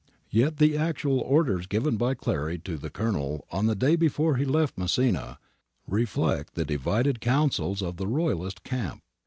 [0.31, 4.45] Yet the actual orders given by Clary to the Colonel on the day before he
[4.45, 5.37] left Messina
[5.85, 9.03] reflect the divided counsels of the Royalist camp.